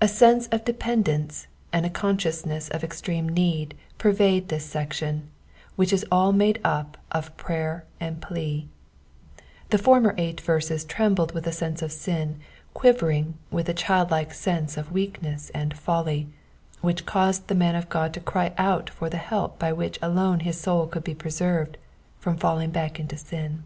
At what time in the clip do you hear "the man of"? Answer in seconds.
17.48-17.90